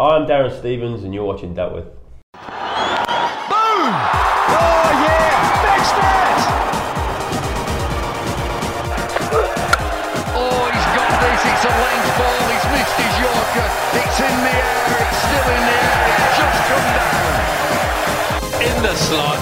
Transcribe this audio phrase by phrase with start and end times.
[0.00, 1.84] I'm Darren Stevens, and you're watching Dealt With.
[1.84, 1.92] Boom!
[4.48, 5.60] Oh yeah!
[5.60, 6.40] Next net!
[10.40, 11.44] Oh, he's got this.
[11.52, 12.48] It's a length ball.
[12.48, 13.68] He's missed his Yorker.
[14.00, 15.04] It's in the air.
[15.04, 16.00] It's still in the air.
[16.16, 17.20] It's just come down.
[18.62, 19.39] in the slot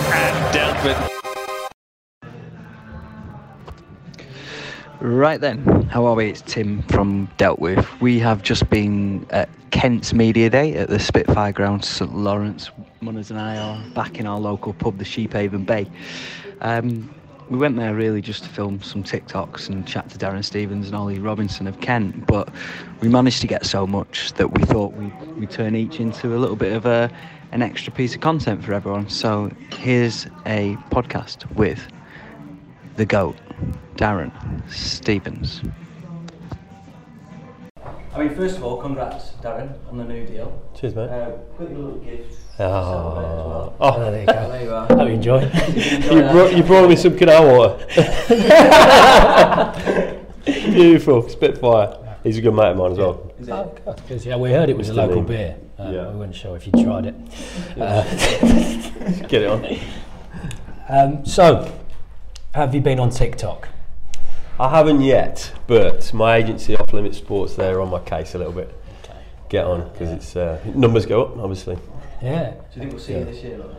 [5.09, 6.29] Right then, how are we?
[6.29, 7.89] It's Tim from Dealt With.
[7.99, 12.71] We have just been at Kent's Media Day at the Spitfire Ground, St Lawrence.
[13.01, 15.91] Munners and I are back in our local pub, the Sheephaven Bay.
[16.61, 17.09] Um,
[17.49, 20.95] we went there really just to film some TikToks and chat to Darren Stevens and
[20.95, 22.51] Ollie Robinson of Kent, but
[23.01, 26.39] we managed to get so much that we thought we'd, we'd turn each into a
[26.39, 27.11] little bit of a,
[27.53, 29.09] an extra piece of content for everyone.
[29.09, 31.81] So here's a podcast with
[32.97, 33.37] the GOAT,
[33.97, 34.31] Darren
[34.71, 35.61] Stevens.
[38.15, 40.51] I mean, first of all, congrats, Darren, on the new deal.
[40.75, 41.09] Cheers, mate.
[41.11, 42.39] Uh, got your little gift.
[42.59, 44.49] Oh, Oh, oh, there you go.
[44.51, 44.87] there you are.
[44.89, 45.41] Hope you enjoy.
[45.77, 47.87] you, brought, you brought me some canal water.
[50.45, 52.17] Beautiful, Spitfire.
[52.25, 53.33] He's a good mate of mine as well.
[53.39, 53.53] Is it?
[53.53, 55.29] Oh, God, 'cause, yeah, we heard it was a local Lee.
[55.29, 55.57] beer.
[55.79, 56.11] Uh, Yeah.
[56.11, 57.15] We weren't sure if you tried it.
[57.81, 58.03] Uh,
[59.29, 59.79] Get it on.
[60.89, 61.71] um, so,
[62.55, 63.69] have you been on TikTok?
[64.61, 68.53] I haven't yet, but my agency, Off Limit Sports, they're on my case a little
[68.53, 68.75] bit.
[69.05, 69.19] Okay.
[69.49, 71.79] Get on because it's uh, numbers go up, obviously.
[72.21, 72.51] Yeah.
[72.51, 73.61] Do you think we'll see you this year?
[73.61, 73.77] Or?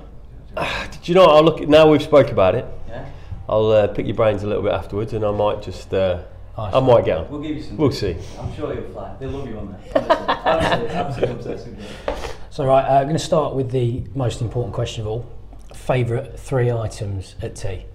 [0.56, 1.25] Do you know?
[1.28, 1.90] what, I'll look now.
[1.90, 2.66] We've spoke about it.
[2.88, 3.09] Yeah.
[3.50, 5.94] I'll uh, pick your brains a little bit afterwards, and I might just.
[5.94, 6.23] Uh,
[6.58, 6.73] Nice.
[6.73, 7.30] I might get on.
[7.30, 7.78] We'll give you some.
[7.78, 8.17] We'll see.
[8.38, 9.16] I'm sure you'll fly.
[9.17, 10.42] They love you on there.
[10.44, 12.14] Honestly, absolutely obsessed with you.
[12.50, 15.25] So, right, uh, I'm going to start with the most important question of all.
[15.73, 17.86] Favourite three items at tea?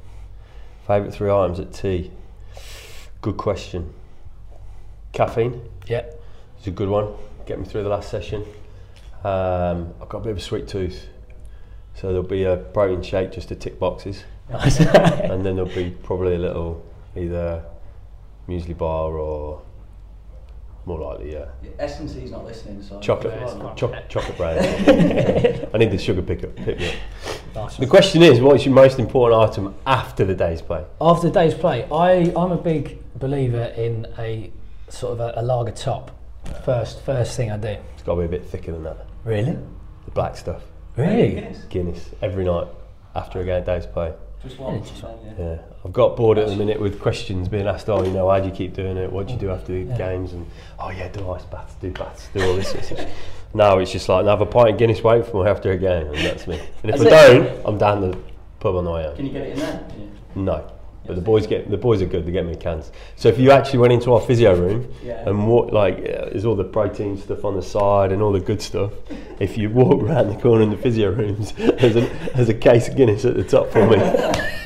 [0.87, 2.11] Favourite three items at tea.
[3.23, 3.95] Good question.
[5.13, 6.05] Caffeine Yeah.
[6.59, 7.15] It's a good one.
[7.47, 8.45] Get me through the last session.
[9.23, 11.07] Um, I've got a bit of a sweet tooth,
[11.95, 16.35] so there'll be a protein shake just to tick boxes, and then there'll be probably
[16.35, 16.85] a little
[17.17, 17.65] either
[18.47, 19.63] muesli bar or
[20.87, 23.01] more likely yeah Yeah, S&C's not listening, so.
[23.01, 23.77] chocolate Come on.
[23.77, 25.69] chocolate bread.
[25.75, 26.55] I need the sugar pick up.
[26.57, 26.95] Pick me up.
[27.55, 27.77] nice.
[27.77, 30.85] The question is, what is your most important item after the day's play?
[31.01, 34.51] After the day's play, I, I'm a big believer in a
[34.89, 36.11] sort of a, a lager top.
[36.65, 37.69] First, first thing I do.
[37.95, 39.07] It's got to be a bit thicker than that.
[39.25, 39.53] Really?
[40.05, 40.63] The black stuff.
[40.97, 41.31] Really?
[41.35, 41.65] Guinness.
[41.71, 42.69] Guinness every night
[43.15, 44.13] after a game day's play.
[44.45, 44.75] Just one.
[44.75, 45.33] Yeah, just yeah.
[45.39, 47.89] Yeah, I've got bored at the minute with questions being asked.
[47.89, 49.11] Oh, you know, how do you keep doing it?
[49.11, 49.97] What do you do after the Yeah.
[49.97, 50.33] games?
[50.35, 50.47] And
[50.79, 52.69] oh yeah, do ice baths, do baths, do all this.
[52.71, 53.09] sort
[53.55, 56.07] now it's just like have a pint of Guinness wait for me after a game,
[56.09, 56.61] and that's me.
[56.83, 58.19] And if I don't, I'm down the
[58.61, 59.17] pub on the way home.
[59.17, 59.87] Can you get it in there?
[59.99, 60.05] Yeah.
[60.37, 60.71] No.
[61.07, 62.25] But the boys get the boys are good.
[62.25, 62.91] They get me cans.
[63.17, 65.29] So if you actually went into our physio room Yeah.
[65.29, 68.41] and what like uh, there's all the protein stuff on the side and all the
[68.41, 68.93] good stuff.
[69.39, 72.89] If you walk around the corner in the physio rooms, there's a there's a case
[72.89, 73.99] of Guinness at the top for me.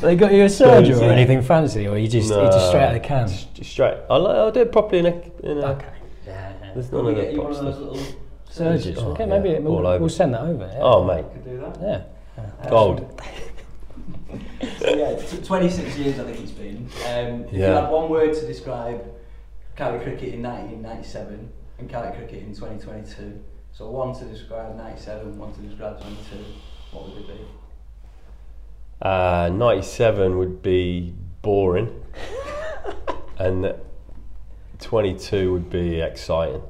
[0.00, 1.12] They got you a surgery or yeah.
[1.12, 3.28] anything fancy, or you just you just straight out of the can?
[3.28, 3.96] Just straight.
[4.08, 5.50] I'll, I'll do it properly in a.
[5.50, 5.86] In a Okay.
[6.26, 6.52] Yeah.
[6.62, 6.70] yeah.
[6.74, 7.90] There's Can none we of get the pop one of those stuff.
[7.92, 8.98] little Surgeons.
[8.98, 10.70] Oh, okay, maybe all we'll, we'll send that over.
[10.72, 10.78] Yeah.
[10.80, 12.04] Oh mate, Could do that.
[12.38, 12.70] Yeah.
[12.70, 13.20] gold.
[14.96, 16.88] Yeah, t- 26 years I think it's been.
[17.06, 19.04] Um, if you had one word to describe
[19.76, 23.38] county cricket in 1997 and county cricket in 2022,
[23.72, 26.44] so one to describe 97, one to describe 22,
[26.92, 27.34] what would it be?
[29.02, 32.02] Uh, 97 would be boring,
[33.38, 33.74] and
[34.80, 36.62] 22 would be exciting.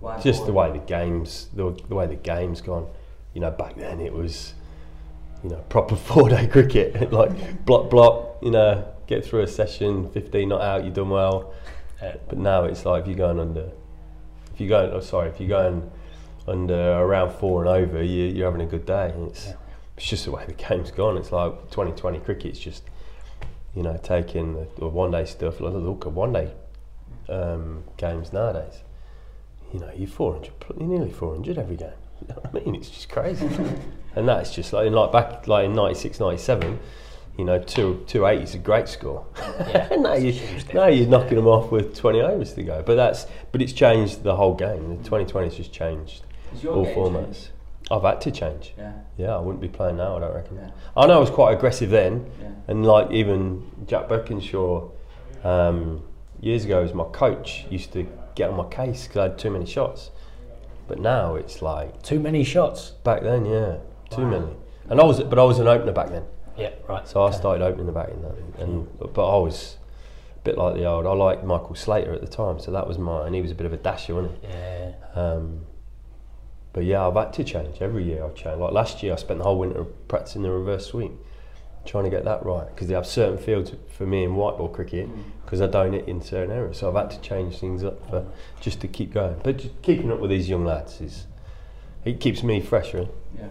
[0.00, 2.88] Why Just the way the games, the, the way the game's gone.
[3.34, 4.54] You know, back then it was,
[5.42, 8.36] you know, proper four-day cricket, like block, block.
[8.42, 11.54] You know, get through a session, 15 not out, you've done well.
[12.00, 13.70] Uh, but now it's like if you're going under,
[14.52, 15.90] if you're going, oh, sorry, if you're going
[16.48, 19.14] under around four and over, you, you're having a good day.
[19.28, 19.52] It's,
[19.96, 21.16] it's just the way the game's gone.
[21.16, 22.82] It's like 2020 cricket's just,
[23.74, 25.60] you know, taking the, the one-day stuff.
[25.60, 26.50] Like, look at one-day
[27.28, 28.82] um, games nowadays
[29.72, 31.88] you know, you're 400, you're nearly 400 every game.
[32.22, 32.76] You know what I mean?
[32.76, 33.48] It's just crazy.
[34.14, 36.78] And that's just like, in like back like in 96, 97,
[37.38, 39.26] you know, two, 280 is a great score.
[39.38, 40.38] Yeah, now, you,
[40.74, 42.82] now you're knocking them off with 20 overs to go.
[42.84, 44.90] But that's, but it's changed the whole game.
[44.90, 46.24] The 2020 has just changed
[46.66, 47.24] all formats.
[47.24, 47.48] changed?
[47.90, 48.74] I've had to change.
[48.78, 50.56] Yeah, Yeah, I wouldn't be playing now, I don't reckon.
[50.56, 50.70] Yeah.
[50.96, 52.48] I know I was quite aggressive then, yeah.
[52.68, 54.90] and like even Jack Birkenshaw,
[55.44, 56.02] um,
[56.40, 59.50] years ago as my coach, used to get on my case because I had too
[59.50, 60.10] many shots.
[60.88, 62.90] But now it's like Too many shots.
[63.04, 63.76] back then, yeah,
[64.16, 64.46] too many.
[64.88, 66.24] And I was, but I was an opener back then,
[66.56, 67.06] Yeah, right.
[67.06, 68.34] so I started opening the back in that.
[68.58, 69.76] And but I was,
[70.36, 71.06] a bit like the old.
[71.06, 73.26] I liked Michael Slater at the time, so that was mine.
[73.26, 74.48] And he was a bit of a dasher, wasn't he?
[74.48, 74.92] Yeah.
[75.14, 75.66] Um,
[76.72, 78.24] but yeah, I've had to change every year.
[78.24, 78.58] I've changed.
[78.58, 81.18] Like last year, I spent the whole winter practicing the reverse swing,
[81.84, 84.68] trying to get that right because they have certain fields for me in white ball
[84.68, 85.08] cricket
[85.44, 86.78] because I don't hit in certain areas.
[86.78, 88.26] So I've had to change things up for
[88.60, 89.40] just to keep going.
[89.44, 91.26] But keeping up with these young lads is
[92.04, 93.06] it keeps me fresher.
[93.38, 93.48] Yeah.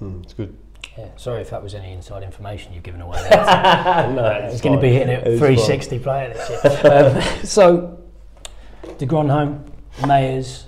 [0.00, 0.56] Mm, it's good.
[0.98, 3.18] Yeah, sorry if that was any inside information you've given away.
[3.30, 6.50] No, It's going to be hitting it It's 360 player this
[6.84, 6.92] year.
[6.92, 8.00] um, so,
[8.98, 9.64] De Grandhomme,
[9.98, 10.64] Mayers,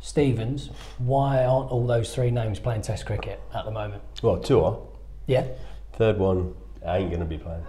[0.00, 4.02] Stevens, why aren't all those three names playing Test cricket at the moment?
[4.22, 4.78] Well, two are.
[5.26, 5.46] Yeah.
[5.94, 6.54] Third one,
[6.86, 7.64] I ain't going to be playing.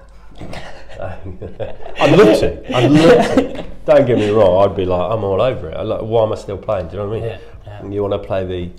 [0.99, 2.75] I'd love to.
[2.77, 3.65] I'd love to.
[3.85, 4.63] Don't get me wrong.
[4.69, 5.83] I'd be like, I'm all over it.
[5.83, 6.87] Like, why am I still playing?
[6.87, 7.29] Do you know what I mean?
[7.29, 7.89] Yeah, yeah.
[7.89, 8.71] You want to play the.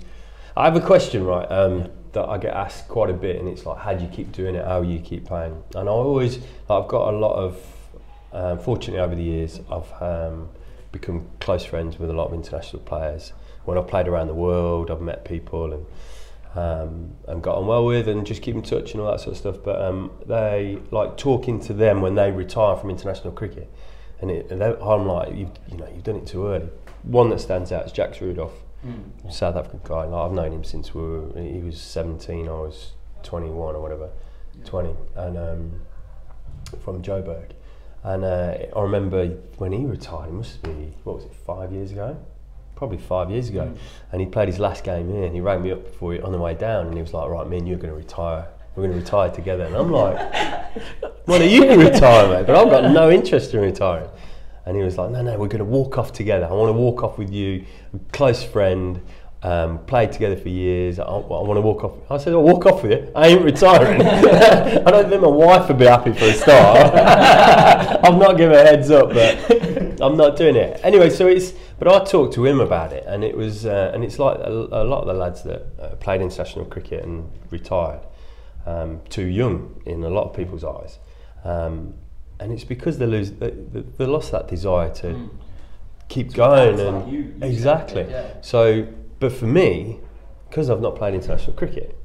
[0.55, 1.49] I have a question, right?
[1.51, 4.31] Um, that I get asked quite a bit, and it's like, how do you keep
[4.31, 4.63] doing it?
[4.65, 5.63] How do you keep playing?
[5.75, 6.37] And I always,
[6.69, 7.57] I've got a lot of.
[8.31, 10.49] Um, fortunately, over the years, I've um,
[10.91, 13.33] become close friends with a lot of international players.
[13.65, 15.85] When I've played around the world, I've met people and
[16.55, 19.31] um, and got on well with, and just keep in touch and all that sort
[19.33, 19.55] of stuff.
[19.63, 23.71] But um, they like talking to them when they retire from international cricket,
[24.21, 26.69] and, it, and I'm like, you've, you know, you've done it too early.
[27.01, 28.62] One that stands out is Jacques Rudolph,
[29.29, 30.05] South African guy.
[30.05, 32.93] Like, I've known him since we were, he was 17, I was
[33.23, 34.09] 21 or whatever,
[34.65, 35.81] 20, and um,
[36.83, 37.51] from Joburg.
[38.03, 39.27] And uh, I remember
[39.57, 42.17] when he retired, it must be, what was it, five years ago?
[42.75, 43.73] Probably five years ago.
[44.11, 46.33] And he played his last game here and he rang me up before he, on
[46.33, 48.47] the way down and he was like, right, me and you are going to retire.
[48.75, 49.63] We're going to retire together.
[49.63, 50.17] And I'm like,
[51.27, 54.09] well, you can retire, mate, but I've got no interest in retiring.
[54.65, 56.45] And he was like, no, no, we're going to walk off together.
[56.45, 57.65] I want to walk off with you,
[58.11, 59.01] close friend,
[59.43, 60.99] um, played together for years.
[60.99, 62.09] I, I want to walk off.
[62.09, 63.11] I said, I'll walk off with you.
[63.13, 64.01] I ain't retiring.
[64.07, 66.93] I don't think my wife would be happy for a start.
[68.05, 70.79] I'm not giving a heads up, but I'm not doing it.
[70.81, 74.03] Anyway, so it's, but I talked to him about it, and it was, uh, and
[74.03, 77.99] it's like a, a lot of the lads that uh, played international cricket and retired
[78.65, 80.99] um, too young in a lot of people's eyes.
[81.43, 81.95] Um,
[82.43, 85.29] and it's because they lose, they, they, lost that desire to
[86.09, 88.01] keep going, and like you- you exactly.
[88.01, 88.41] it, yeah.
[88.41, 88.85] So,
[89.19, 89.99] but for me,
[90.49, 91.97] because I've not played international cricket,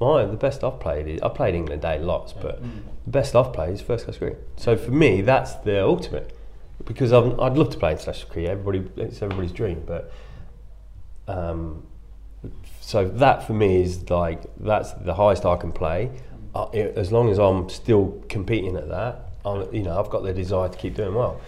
[0.00, 3.52] my the best I've played is I played England A lots, but the best I've
[3.52, 4.42] played is first class cricket.
[4.56, 6.34] So for me, that's the ultimate
[6.84, 8.50] because I've, I'd love to play international cricket.
[8.50, 10.10] Everybody, it's everybody's dream, but
[11.28, 11.86] um,
[12.80, 16.10] so that for me is like that's the highest I can play.
[16.54, 20.22] Uh, i as long as I'm still competing at that, I'm, you know, I've got
[20.24, 21.40] the desire to keep doing well.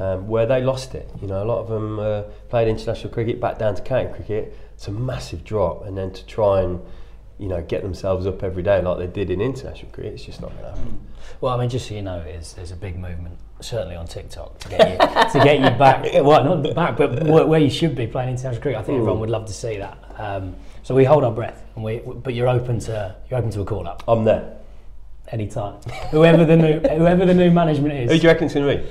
[0.00, 3.40] Um, where they lost it, you know, a lot of them uh, played international cricket
[3.40, 4.56] back down to county cricket.
[4.74, 6.80] It's a massive drop, and then to try and
[7.38, 10.40] you know get themselves up every day like they did in international cricket, it's just
[10.40, 11.00] not going to happen.
[11.40, 14.58] Well, I mean, just so you know, is there's a big movement, certainly on TikTok,
[14.60, 14.98] to get you,
[15.40, 16.04] to get you back.
[16.22, 18.80] Well, not back, but where, where you should be playing international cricket.
[18.80, 19.98] I think everyone would love to see that.
[20.16, 23.60] Um, so we hold our breath, and we, but you're open to you're open to
[23.62, 24.57] a call up I'm there.
[25.32, 25.80] Anytime.
[26.10, 28.10] whoever the new whoever the new management is.
[28.10, 28.90] Who do you reckon it's going to be?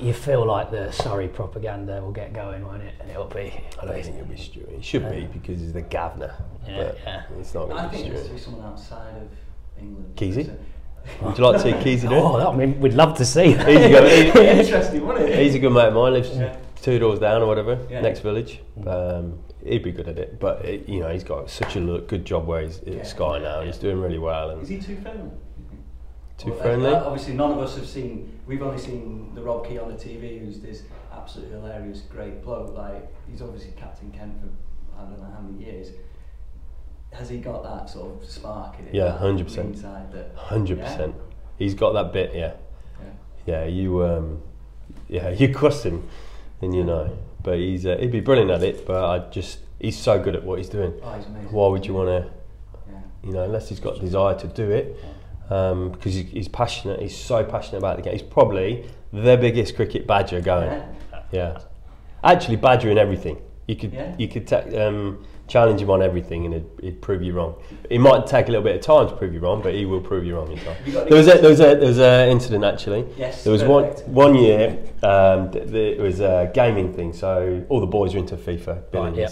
[0.00, 2.94] you feel like the sorry propaganda will get going, won't it?
[3.00, 3.52] And it'll be.
[3.80, 4.70] I don't think it'll be Stuart.
[4.70, 6.34] It should be because he's the governor.
[6.66, 7.22] Yeah, but yeah.
[7.38, 9.28] It's not going to be think it has to be someone outside of
[9.80, 10.16] England.
[10.16, 10.46] Keezy?
[10.46, 10.56] So-
[11.26, 12.18] Would you like to see Keezy do it?
[12.18, 13.68] Oh, I mean, we'd love to see that.
[13.68, 15.38] He's a good, he- Interesting, wouldn't it?
[15.38, 16.14] he's a good mate of mine.
[16.14, 16.56] Lives Yeah.
[16.82, 18.00] two doors down or whatever, Yeah.
[18.00, 18.60] next village.
[18.86, 22.08] Um, he'd be good at it, but it, you know he's got such a look,
[22.08, 23.02] good job where he's at Yeah.
[23.04, 23.58] Sky now.
[23.60, 25.30] and He's doing really well Is he too friendly?
[26.38, 26.90] too Well, friendly.
[26.90, 28.38] uh, obviously, none of us have seen.
[28.46, 32.74] We've only seen the Rob Key on the TV, who's this absolutely hilarious, great bloke.
[32.76, 34.48] Like he's obviously Captain Kent for
[35.00, 35.88] I don't know how many years.
[37.12, 38.94] Has he got that sort of spark in it?
[38.94, 39.58] Yeah, 100%.
[39.58, 40.32] Inside that.
[40.36, 41.14] Hundred percent.
[41.58, 42.34] He's got that bit.
[42.34, 42.52] Yeah,
[43.00, 43.06] Yeah.
[43.46, 43.64] yeah.
[43.64, 44.42] You, um,
[45.08, 46.06] yeah, you cross him,
[46.60, 47.16] and you know.
[47.46, 48.84] But he's uh, he'd be brilliant at it.
[48.84, 50.92] But I just he's so good at what he's doing.
[51.00, 51.26] Oh, he's.
[51.52, 52.30] Why would you want to?
[52.90, 52.98] Yeah.
[53.22, 54.96] you know, unless he's got desire to do it,
[55.48, 57.00] um, because he's, he's passionate.
[57.00, 58.14] He's so passionate about the game.
[58.14, 60.70] He's probably the biggest cricket badger going.
[60.72, 60.92] Yeah.
[61.30, 61.58] Yeah,
[62.24, 63.40] actually, badgering everything.
[63.68, 64.14] You could Yeah.
[64.18, 67.54] you could ta- um, challenge him on everything, and it'd, it'd prove you wrong.
[67.88, 70.00] It might take a little bit of time to prove you wrong, but he will
[70.00, 70.76] prove you wrong in time.
[70.86, 73.06] There was a, there was a there was an incident actually.
[73.16, 74.08] Yes, There was perfect.
[74.08, 74.78] one one year.
[75.02, 78.90] Um, th- th- it was a gaming thing, so all the boys were into FIFA.
[78.90, 79.28] Billy Right, yeah.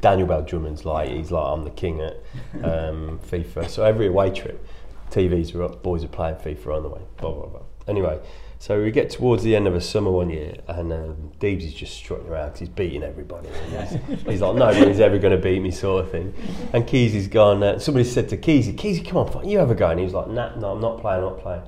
[0.00, 2.16] Daniel Bell Drummond's like he's like I'm the king at
[2.62, 3.68] um, FIFA.
[3.68, 4.66] So every away trip,
[5.10, 7.00] TVs were up, boys are playing FIFA on the way.
[7.18, 7.60] Blah blah blah.
[7.86, 8.18] Anyway,
[8.64, 11.74] so we get towards the end of a summer one year, and um, Deebs is
[11.74, 13.46] just strutting around 'cause he's beating everybody.
[13.68, 16.32] He's, he's like nobody's ever going to beat me, sort of thing.
[16.72, 17.62] And Keezy's gone.
[17.62, 19.90] Uh, somebody said to Keezy, Keezy, come on, fuck, you have a go.
[19.90, 21.60] And he was like, Nah, no, I'm not playing, I'm not playing.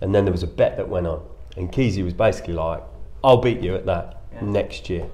[0.00, 1.20] And then there was a bet that went on,
[1.56, 2.80] and Keezy was basically like,
[3.24, 5.04] "I'll beat you at that next year."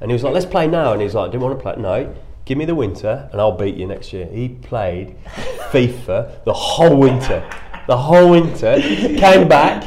[0.00, 1.62] And he was like, "Let's play now." And he was like, "I didn't want to
[1.62, 2.14] play." No,
[2.44, 4.26] give me the winter, and I'll beat you next year.
[4.26, 5.16] He played
[5.72, 7.42] FIFA the whole winter,
[7.88, 8.78] the whole winter.
[8.80, 9.82] Came back,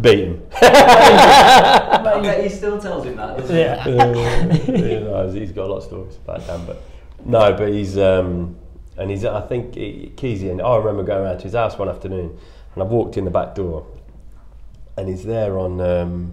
[0.00, 0.42] beat him.
[0.62, 3.38] I bet he still tells him that.
[3.38, 3.84] Doesn't Yeah.
[3.84, 6.82] Uh, you know, he's got a lot of stories about Dan, but
[7.24, 8.56] no, but he's um,
[8.96, 11.88] and he's I think he, Keezy and I remember going around to his house one
[11.88, 12.38] afternoon,
[12.74, 13.86] and I've walked in the back door,
[14.96, 16.32] and he's there on um,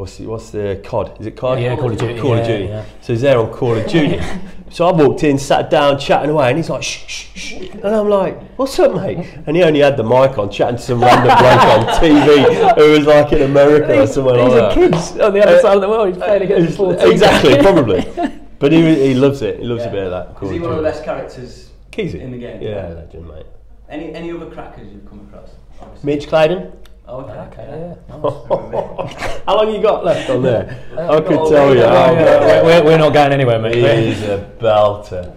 [0.00, 1.20] what's the, what's the COD?
[1.20, 1.60] Is it COD?
[1.60, 2.64] Yeah, Call of Duty, Call of Duty.
[2.64, 2.84] yeah.
[3.02, 4.18] So he's there on Call of Duty.
[4.70, 7.52] so I walked in, sat down, chatting away, and he's like, shh, shh, shh.
[7.74, 9.26] And I'm like, what's up, mate?
[9.46, 12.90] And he only had the mic on, chatting to some random bloke on TV who
[12.92, 14.74] was like in America or somewhere These like are that.
[14.74, 16.14] kids on the other side of the world.
[16.14, 17.10] He's uh, playing against 14.
[17.12, 18.36] Exactly, probably.
[18.60, 19.58] But he, he loves it.
[19.58, 20.36] He loves a bit of that.
[20.36, 22.20] Call Is he of one of the best characters Keezy.
[22.20, 22.60] in the game?
[22.60, 23.46] Yeah, legend, mate.
[23.88, 25.48] Any any other crackers you've come across?
[25.80, 26.06] Obviously.
[26.14, 26.72] Mitch Claydon.
[27.12, 27.40] Oh, okay.
[27.40, 29.42] Okay, yeah.
[29.46, 30.80] How long you got left on there?
[30.92, 31.80] I got could tell you.
[31.80, 33.74] Yeah, Oh, Yeah, we're, we're not going anywhere, mate.
[33.74, 35.36] He is a belter.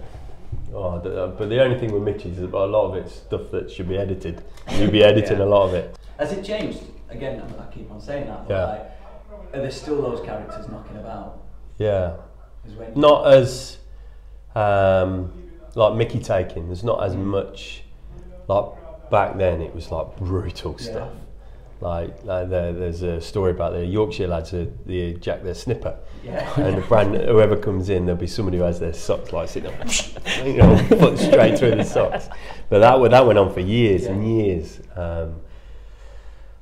[0.72, 3.14] Oh, the- uh, but the only thing with Mitch is that a lot of it's
[3.16, 4.42] stuff that should be edited.
[4.72, 5.44] You'll be editing Yeah.
[5.44, 5.96] a lot of it.
[6.18, 6.80] Has it changed?
[7.10, 8.46] Again, I I keep on saying that.
[8.46, 8.66] But Yeah.
[8.66, 8.90] like,
[9.54, 11.40] are there still those characters knocking about?
[11.78, 12.14] Yeah.
[12.66, 13.78] As Not as
[14.54, 15.32] um,
[15.74, 16.66] like Mickey taking.
[16.66, 17.82] There's not as much
[18.46, 18.64] like
[19.10, 19.60] back then.
[19.60, 20.84] It was like brutal Yeah.
[20.90, 21.08] stuff.
[21.84, 25.94] Like, like there, there's a story about the Yorkshire lads, uh, the Jack their snipper.
[26.24, 26.50] Yeah.
[26.58, 29.70] And the brand, whoever comes in, there'll be somebody who has their socks like sitting
[29.70, 29.86] up,
[30.46, 32.30] you know, foot straight through the socks.
[32.70, 34.80] But that went- that went on for years and years.
[34.96, 35.42] Um,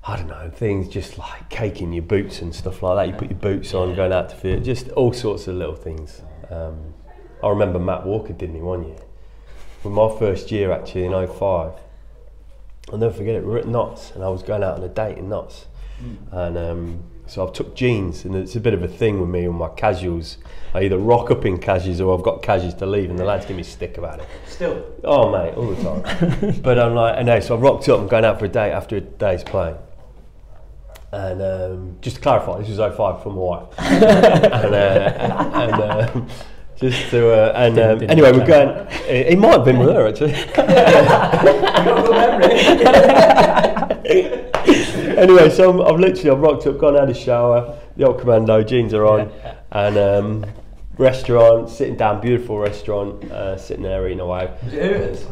[0.05, 3.13] I don't know, things just like caking your boots and stuff like that.
[3.13, 6.21] You put your boots on, going out to field, just all sorts of little things.
[6.51, 6.95] Um,
[7.45, 8.99] I remember Matt Walker did me one year.
[9.85, 11.75] With my first year actually in 05,
[12.93, 13.43] I'll never forget it.
[13.43, 15.67] We were at Notts and I was going out on a date in Notts.
[16.31, 19.47] And um, so I've took jeans and it's a bit of a thing with me
[19.49, 20.39] with my casuals.
[20.75, 23.47] I either rock up in casuals or I've got casuals to leave and the lads
[23.47, 24.29] give me stick about it.
[24.47, 24.85] Still.
[25.05, 26.61] Oh mate, all the time.
[26.63, 28.01] but I'm like, anyway, so I rocked up.
[28.01, 29.77] I'm going out for a date after a day's playing.
[31.13, 33.69] And um, just to clarify, this was 05 from my wife.
[33.79, 36.29] and uh, and um,
[36.77, 38.69] just to uh, and um, didn't anyway, we're going.
[39.09, 40.33] It, it might have been with her actually.
[45.17, 48.21] anyway, so I'm, I've literally I've rocked up, gone out of the shower, the old
[48.21, 49.33] commando jeans are on,
[49.71, 50.47] and um,
[50.99, 54.53] restaurant, sitting down, beautiful restaurant, uh, sitting there eating away.
[54.65, 55.27] Was it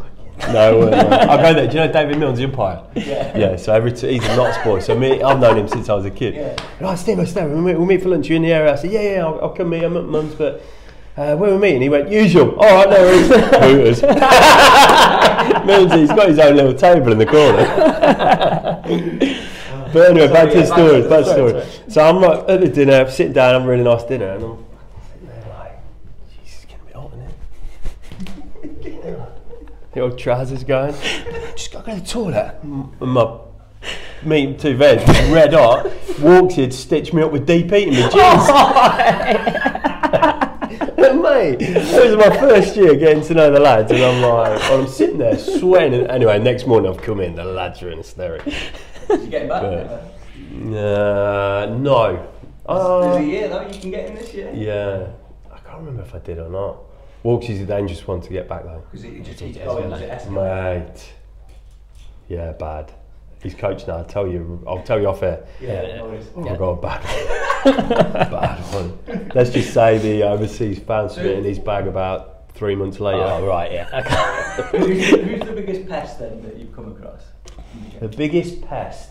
[0.52, 1.66] No, uh, I go there.
[1.66, 2.82] Do you know David Millns, the umpire?
[2.94, 3.36] Yeah.
[3.36, 3.56] Yeah.
[3.56, 4.80] So every t- he's a Notts boy.
[4.80, 6.34] So me, I've known him since I was a kid.
[6.34, 6.56] Yeah.
[6.80, 8.28] Right, Steve, Steve, we'll meet, we'll meet for lunch.
[8.28, 8.72] You in the area?
[8.72, 9.84] I said, yeah, yeah, I'll, I'll come meet.
[9.84, 10.62] I'm at Mum's, but.
[11.16, 11.82] Uh, where we meeting?
[11.82, 12.54] He went, usual.
[12.58, 13.28] All right, no worries.
[13.28, 14.02] Hooters.
[15.66, 17.66] Millns, he's got his own little table in the corner.
[19.92, 21.02] but anyway, back to the story.
[21.02, 21.66] to- Back to the story.
[21.90, 24.64] So I'm like, at the dinner, sitting down, having a really nice dinner, and I'm
[25.12, 25.78] sitting there like,
[26.42, 27.12] Jesus, it's getting a bit hot
[29.02, 29.26] here.
[29.92, 30.94] The old trousers going.
[31.56, 32.54] Just gotta go to the toilet.
[32.62, 33.38] And my
[34.22, 35.00] meat and two veg,
[35.32, 35.90] red hot,
[36.20, 38.48] walks in, stitched me up with deep heat in my jeans.
[41.22, 44.86] Mate, it was my first year getting to know the lads, and I'm like, I'm
[44.86, 46.00] sitting there sweating.
[46.02, 48.44] And anyway, next morning I've come in, the lads are in hysterics.
[49.08, 49.62] Did you get him back?
[50.52, 50.78] Yeah.
[50.86, 52.12] Uh, no.
[52.12, 52.26] There's
[52.66, 54.52] Uh, a year though, you can get him this year.
[54.54, 55.06] yeah.
[55.52, 56.76] I can't remember if I did or not.
[57.22, 58.82] Walks is a dangerous one to get back though.
[58.90, 60.06] Because he just He he does, doesn't was he?
[60.06, 61.12] it Mate.
[62.28, 62.92] Yeah, bad.
[63.42, 63.96] He's coach now.
[63.98, 64.62] I'll tell you.
[64.66, 65.46] I'll tell you off air.
[65.60, 66.26] Yeah, no worries.
[66.36, 67.04] I've got a bad
[67.64, 67.88] one.
[68.30, 69.30] bad one.
[69.34, 73.22] Let's just say the overseas fans it in his bag about three months later.
[73.22, 73.88] Oh, right, yeah.
[74.70, 74.78] Okay.
[74.78, 77.22] who's, who's the biggest pest then that you've come across?
[78.00, 79.10] The biggest pest.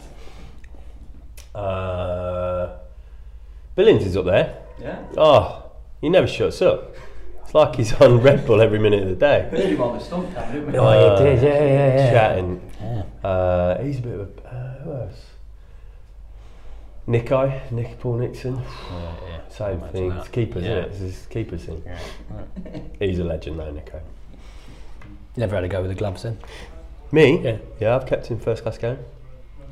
[1.56, 2.78] Uh,
[3.76, 4.62] Billings is up there.
[4.80, 5.04] Yeah.
[5.18, 5.72] Oh,
[6.02, 6.94] he never shuts up.
[7.50, 9.48] It's like he's on Red Bull every minute of the day.
[9.50, 10.78] Heard him on the stump down, didn't we?
[10.78, 12.12] Oh, Uh, you did, yeah, yeah, yeah.
[12.12, 12.72] Chatting.
[12.80, 13.28] Yeah.
[13.28, 14.48] Uh, he's a bit of a.
[14.48, 15.26] Uh, who else?
[17.08, 18.56] Nico, Nick Paul Nixon.
[18.92, 19.40] yeah.
[19.50, 20.10] Same Imagine thing.
[20.10, 20.20] that.
[20.20, 20.70] It's keepers, Yeah.
[20.70, 20.88] isn't it?
[20.92, 21.84] It's his keepers thing.
[21.88, 22.80] Yeah.
[23.00, 24.00] He's a legend, though, Nico.
[25.36, 26.38] Never had a go with the gloves then.
[27.12, 27.40] Me?
[27.44, 27.58] Yeah.
[27.80, 29.00] Yeah, I've kept in first class game.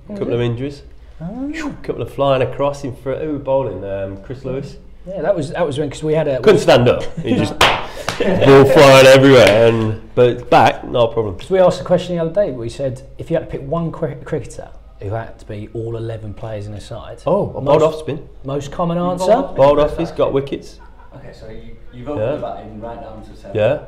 [0.09, 0.81] A couple of injuries.
[1.19, 3.21] A couple of flying across in front.
[3.21, 3.83] Who were bowling?
[3.83, 4.77] Um, Chris Lewis.
[5.07, 7.03] Yeah, that was that was when because we had a Couldn't stand up.
[7.19, 9.67] He just ball flying everywhere.
[9.67, 11.35] And but back, no problem.
[11.35, 12.51] Because we asked a question the other day.
[12.51, 14.69] We said if you had to pick one cri- cricketer
[15.01, 17.21] who had to be all 11 players in a side.
[17.25, 18.27] Oh, a bowled most, off spin.
[18.43, 19.31] Most common answer?
[19.31, 19.55] off?
[19.55, 19.97] Bowled off.
[19.97, 20.79] He's got wickets.
[21.15, 22.35] Okay, so you, you've opened Yeah.
[22.35, 23.55] the batting right down to seven.
[23.55, 23.85] Yeah.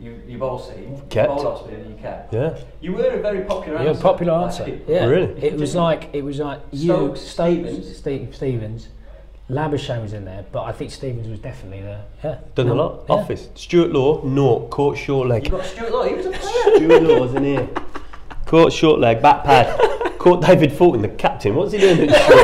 [0.00, 1.02] You, you've all seen.
[1.10, 1.28] Kept.
[1.30, 2.32] Old Oxford, you kept.
[2.32, 2.58] Yeah.
[2.80, 4.02] You were a very popular Yeah, answer.
[4.02, 4.64] popular answer.
[4.66, 5.32] it- Yeah, Really?
[5.44, 7.96] It was like it was like you, Stokes, Stevens, Stevens.
[7.98, 8.88] Steve, Stevens,
[9.50, 12.04] Labuschagne was in there, but I think Stevens was definitely there.
[12.22, 13.04] Yeah, Done a lot.
[13.08, 13.14] yeah.
[13.16, 13.48] Office.
[13.56, 14.70] Stuart Law, naught.
[14.70, 15.44] Caught short leg.
[15.44, 16.40] You got Stuart Law, he was a player.
[16.76, 17.68] Stuart Law was in here.
[18.46, 19.78] Caught short leg, back pad.
[20.18, 21.54] Caught David Fulton, the captain.
[21.54, 22.36] What's he doing at short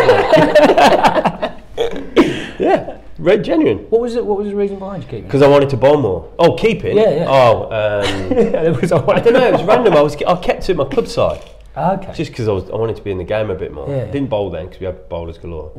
[1.78, 2.56] leg?
[2.58, 3.78] yeah, red genuine.
[3.90, 4.24] What was it?
[4.24, 5.24] What was the reason behind you keeping?
[5.24, 6.32] Because I wanted to bowl more.
[6.38, 6.96] Oh, keeping?
[6.96, 7.26] Yeah, yeah.
[7.28, 8.52] Oh, um, it?
[8.52, 9.46] there was a I don't know.
[9.46, 9.94] It was random.
[9.94, 11.42] I was I kept it at my club side
[11.76, 12.12] Okay.
[12.14, 13.88] just because I was I wanted to be in the game a bit more.
[13.88, 14.06] Yeah.
[14.10, 15.72] Didn't bowl then because we had bowlers galore.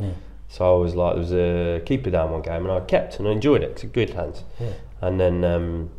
[0.50, 3.28] So I was like, there was a keeper down one game, and I kept and
[3.28, 3.72] I enjoyed it.
[3.72, 4.44] it's a good hands.
[4.60, 4.74] Yeah.
[5.02, 5.90] And then um,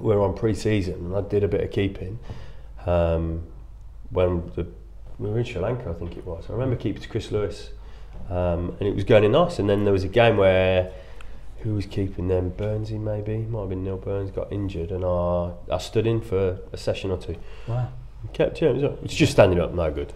[0.00, 2.18] we were on pre-season, and I did a bit of keeping.
[2.86, 3.46] Um,
[4.10, 4.66] when the,
[5.18, 6.46] we were in Sri Lanka, I think it was.
[6.48, 7.70] I remember keeping to Chris Lewis,
[8.30, 9.58] um, and it was going in nice.
[9.58, 10.90] And then there was a game where
[11.58, 12.52] who was keeping them?
[12.52, 16.58] Burnsy maybe, might have been Neil Burns got injured, and I I stood in for
[16.72, 17.36] a session or two.
[17.66, 17.92] Wow.
[18.32, 20.12] Kept yeah, it was, it's just standing up, no good,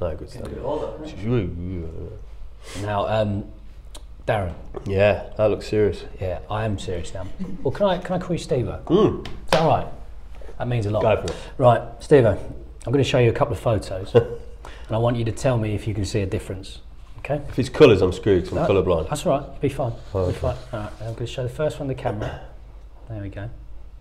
[0.00, 0.98] no good standing all,
[2.76, 2.86] though, can't you?
[2.86, 3.08] up.
[3.08, 3.44] Now, um,
[4.26, 4.54] Darren.
[4.86, 6.04] Yeah, that looks serious.
[6.20, 7.26] Yeah, I am serious now.
[7.62, 8.68] Well, can I can I call you Steve?
[8.68, 9.86] Is Mm, that all right?
[10.58, 11.02] That means a lot.
[11.02, 11.36] go for it.
[11.58, 12.24] Right, Steve.
[12.26, 12.38] I'm
[12.92, 14.26] going to show you a couple of photos, and
[14.90, 16.80] I want you to tell me if you can see a difference.
[17.18, 17.40] Okay.
[17.48, 19.08] If it's colours, I'm screwed 'cause I'm No, colourblind.
[19.10, 19.60] That's all right.
[19.60, 19.92] Be fine.
[20.14, 20.38] Oh, Be okay.
[20.38, 20.56] fine.
[20.72, 20.92] All right.
[21.00, 22.40] I'm going to show the first one to the camera.
[23.10, 23.50] There we go.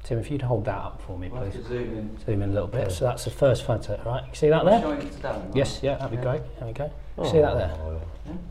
[0.03, 1.61] Tim, if you'd hold that up for me, We'll have please.
[1.63, 2.17] to zoom in.
[2.25, 2.91] Zoom in a little bit.
[2.91, 4.23] So that's the first photo, right?
[4.27, 4.81] You see that there?
[4.81, 5.55] Showing it to Darren, right?
[5.55, 5.79] Yes.
[5.83, 5.95] Yeah.
[5.97, 6.23] That'd be Yeah.
[6.23, 6.41] great.
[6.57, 6.91] There we go.
[7.19, 7.71] You see that there?
[7.79, 8.01] Oh,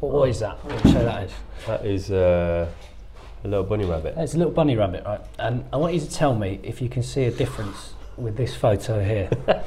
[0.00, 0.62] What, what is that?
[0.64, 1.32] What would you say that is?
[1.66, 2.68] That is uh,
[3.44, 4.14] a little bunny rabbit.
[4.18, 5.20] It's a little bunny rabbit, right?
[5.38, 8.54] And I want you to tell me if you can see a difference with this
[8.54, 9.28] photo here.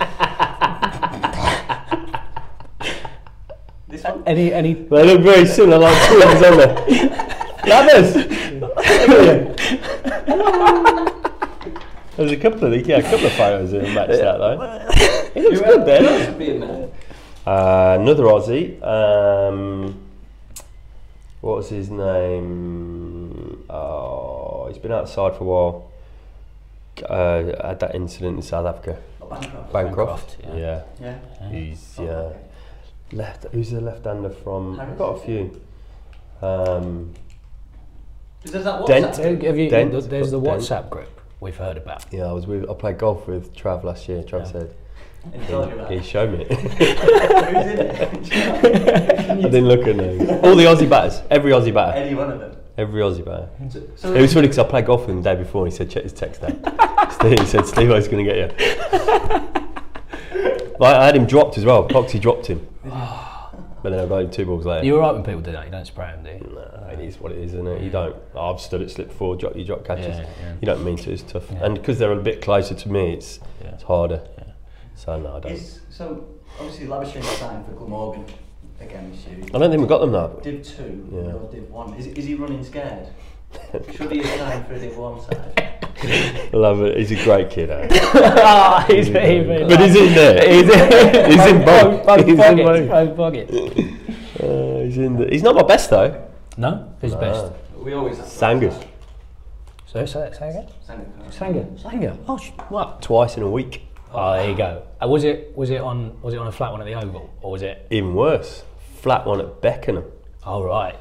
[3.88, 4.24] This one?
[4.26, 7.10] any any They look very similar, like twins, don't they?
[7.70, 8.16] Ladders!
[12.22, 14.88] There's a couple of yeah, a couple of photos that match that though.
[15.34, 16.30] He looks Who good else there.
[16.30, 16.90] would be in there?
[17.48, 18.84] Uh, another Aussie.
[18.86, 19.98] Um,
[21.40, 23.64] what was his name?
[23.70, 25.92] Oh, he's been outside for a while.
[27.10, 28.98] Uh, had that incident in South Africa.
[29.22, 29.72] Oh, Bancroft.
[29.74, 30.42] Bancroft.
[30.42, 30.82] Bancroft, yeah.
[31.00, 31.50] Yeah.
[31.50, 32.12] He's Oh, yeah.
[32.12, 32.40] okay.
[33.14, 33.46] Left.
[33.54, 34.80] Who's the left-hander from?
[34.80, 35.62] I've got a few.
[36.42, 37.14] Um,
[38.44, 39.06] There's that Dent.
[39.16, 39.44] WhatsApp.
[39.44, 39.92] have you, Dent.
[39.94, 40.62] there's the Dent.
[40.62, 42.06] WhatsApp group we've heard about.
[42.14, 42.70] yeah, I was with.
[42.70, 44.24] I played golf with Trav last year.
[44.24, 44.52] Trav Yeah.
[44.52, 44.76] said
[45.34, 46.46] And he told you about he showed me.
[46.50, 48.32] Who's in it?
[49.30, 50.30] I didn't look at names.
[50.44, 51.22] All the Aussie batters.
[51.30, 51.98] Every Aussie batter.
[51.98, 52.56] Any one of them.
[52.78, 53.50] Every Aussie batter.
[53.70, 55.72] So, so It was funny because I played golf with him the day before and
[55.74, 57.12] he said, check his text out.
[57.14, 58.48] Steve, he said, Steve, I was going to get you.
[60.80, 61.88] like, I had him dropped as well.
[61.88, 62.66] Poxy dropped him.
[63.84, 64.86] But then I got him two balls later.
[64.86, 65.66] You're right when people do that.
[65.66, 66.56] You don't spray them, do you?
[66.56, 67.82] Nah, it is what it is, isn't it?
[67.82, 68.16] You don't.
[68.38, 70.18] I've stood at slip four, drop, you drop catches.
[70.18, 70.54] Yeah, yeah.
[70.62, 71.50] You don't mean to, it's tough.
[71.52, 71.66] Yeah.
[71.66, 73.70] And because they're a bit closer to me, it's, Yeah.
[73.70, 74.22] it's harder.
[74.96, 75.52] So, no, I don't.
[75.54, 76.26] Is, so
[76.60, 78.26] obviously Labuschagne signed for Glamorgan
[78.80, 79.38] again this year.
[79.54, 80.28] I don't think we've got them now.
[80.28, 81.34] Div two, Yeah.
[81.34, 81.94] or Div one.
[81.96, 83.08] Is, is he running scared?
[83.94, 85.78] Should he have signed for a Div one side?
[86.04, 86.98] I love it.
[86.98, 87.88] He's a great kid, eh?
[88.16, 89.68] Ah, he's even.
[89.68, 90.50] but he's in there.
[90.52, 92.06] He's in, He's in both.
[92.06, 92.64] both He's in pockets.
[92.66, 92.90] both.
[92.90, 93.52] Both pockets.
[94.42, 96.28] Uh, he's in the, He's not my best, though.
[96.58, 97.52] No, who's best?
[97.78, 98.88] We always have to Sangus.
[99.86, 100.68] So say, say again.
[100.88, 100.98] that.
[100.98, 101.34] Sangus.
[101.34, 101.68] Sanger.
[101.78, 102.18] Sanger.
[102.28, 103.02] Oh, sh- what?
[103.02, 103.88] Twice in a week.
[104.14, 104.84] Oh, there you go.
[105.02, 107.34] Uh, was it was it on was it on a flat one at the Oval
[107.42, 107.88] or was it?
[107.92, 108.64] Even worse.
[109.02, 110.06] Flat one at Beckenham.
[110.46, 110.96] Oh right.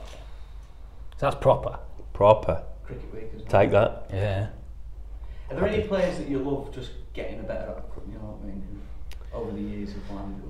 [1.19, 1.79] So that's proper.
[2.21, 2.63] Proper.
[2.85, 3.51] Cricket week as well.
[3.51, 4.11] Take that.
[4.13, 4.49] Yeah.
[5.51, 7.85] Are there any players that you love just getting a better at?
[8.07, 8.83] You know what I mean?
[9.33, 10.43] Over the years of playing,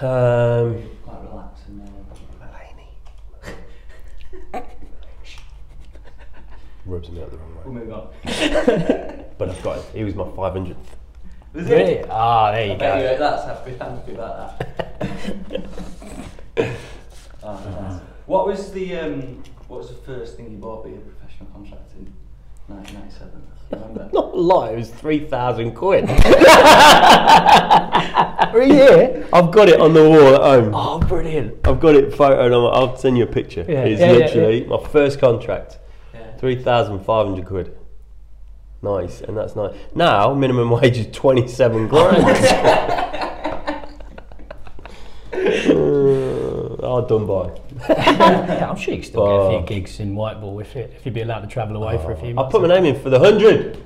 [0.00, 1.82] Um, quite relaxed and.
[4.54, 4.60] Uh,
[6.86, 7.80] rubs me out the wrong we'll way.
[7.80, 8.08] move on.
[9.36, 9.84] But I've got it.
[9.92, 10.76] He was my 500th.
[11.52, 11.92] Was Really?
[11.92, 12.06] it?
[12.08, 13.12] Ah, there you I go.
[13.12, 15.66] you that's happy, happy about that.
[17.42, 18.00] oh, nice.
[18.24, 21.92] What was the um, what was the first thing you bought with your professional contract
[21.98, 22.12] in
[22.68, 23.42] 1997?
[23.70, 24.10] Remember?
[24.14, 26.08] Not a lie, it was 3,000 quid.
[28.52, 29.28] For a year.
[29.32, 30.72] I've got it on the wall at home.
[30.74, 31.66] Oh, brilliant.
[31.66, 32.74] I've got it photoed on.
[32.74, 33.64] I'll send you a picture.
[33.68, 35.78] Yeah, it's yeah, yeah, literally my first contract.
[36.14, 36.36] Yeah.
[36.36, 37.76] 3,500 quid.
[38.82, 39.74] Nice, and that's nice.
[39.94, 42.16] Now, minimum wage is 27 grand.
[47.04, 47.60] oh, done by.
[47.96, 49.58] Yeah, I'm sure you can still get a Oh.
[49.66, 52.16] few gigs in Whiteball if it if you'd be allowed to travel away for a
[52.16, 53.82] few Months I'll put my name in for the 100.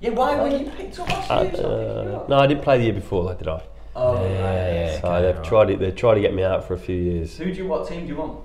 [0.00, 1.50] Yeah, why were you picked up last Uh, year?
[1.52, 2.28] It's not picked you uh, up.
[2.28, 3.62] no, I didn't play the year before, though, did I?
[3.96, 4.74] Oh, Yeah, right.
[4.74, 5.44] yeah, So okay, they've right.
[5.44, 5.78] tried it.
[5.80, 7.36] They tried to get me out for a few years.
[7.38, 7.66] Who do you?
[7.66, 8.40] What team do you want?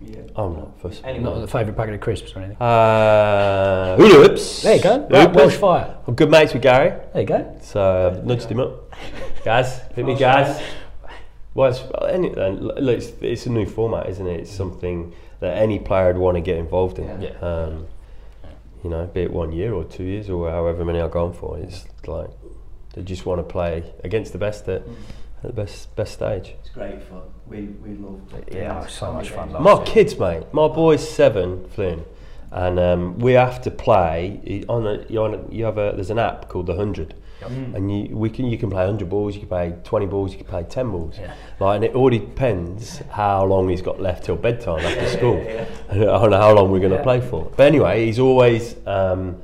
[0.00, 0.20] Yeah.
[0.36, 1.04] I'm not fussed.
[1.04, 2.56] Not the favourite packet of crisps or anything.
[2.62, 4.62] Uh, hoops.
[4.62, 5.00] There you go.
[5.10, 5.36] Right, Hoopers.
[5.36, 5.96] Welsh fire.
[6.06, 7.58] I'm good mates with Gary, There you go.
[7.62, 8.94] so I've nudged him up.
[9.44, 10.62] Guys, hit me, Welsh guys.
[11.58, 11.90] Fire.
[11.90, 14.40] Well, it's, any, and it's, it's a new format, isn't it?
[14.40, 17.22] It's something that any player would want to get involved in.
[17.22, 17.30] Yeah.
[17.40, 17.86] Um,
[18.84, 21.58] you know, be it one year or two years or however many I've gone for.
[21.58, 22.30] It's like
[22.94, 24.82] they just want to play against the best at,
[25.42, 26.54] at the best best stage.
[26.60, 27.22] It's great fun.
[27.46, 28.20] We we love.
[28.34, 28.54] It.
[28.54, 29.52] Yeah, it's so much fun.
[29.60, 30.44] My kids, mate.
[30.52, 32.04] My boy's seven, Flynn,
[32.52, 36.10] and um, we have to play on a, you on a, you have a there's
[36.10, 39.40] an app called the hundred, and you we can you can play hundred balls, you
[39.40, 41.32] can play twenty balls, you can play ten balls, Yeah.
[41.60, 45.36] like and it all depends how long he's got left till bedtime after school,
[45.88, 47.02] and I don't know how long we're going to Yeah.
[47.02, 47.50] play for.
[47.56, 49.36] But anyway, he's always um,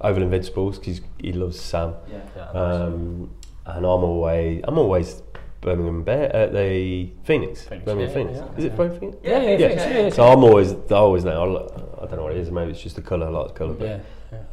[0.00, 2.42] over Invincibles because he loves Sam, Yeah.
[2.50, 3.30] um,
[3.66, 5.22] and I'm always I'm always.
[5.60, 7.64] Birmingham Bear at the Phoenix.
[7.64, 8.38] Phoenix, Birmingham yeah, Phoenix.
[8.38, 9.18] yeah, Is it Birmingham Phoenix?
[9.24, 9.58] Yeah, yeah, Yeah.
[9.58, 9.90] yeah.
[9.90, 10.10] yeah, yeah.
[10.10, 11.32] So I'm always, I always know.
[11.42, 12.48] I I don't know what it is.
[12.52, 13.26] Maybe it's just the colour.
[13.26, 13.74] I like the colour.
[13.80, 14.04] Yeah, But,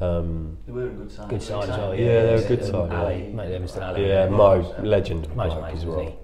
[0.01, 1.29] um, They were a good side.
[1.29, 1.93] good side as well.
[1.95, 3.01] Yeah, Yeah, they were a good Um, side, yeah.
[3.03, 4.07] Ali, mate, Livingstone Ali.
[4.07, 5.27] yeah, Mo, legend.
[5.35, 5.99] Mo's bloke amazing, as well.
[6.01, 6.15] he?